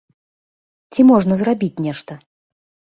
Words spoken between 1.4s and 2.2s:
зрабіць нешта?